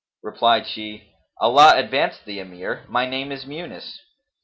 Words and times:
Replied 0.23 0.65
she, 0.65 1.13
"Allah 1.37 1.77
advance 1.77 2.17
the 2.17 2.39
Emir, 2.39 2.85
my 2.89 3.05
name 3.07 3.31
is 3.31 3.45
Muunis." 3.45 3.99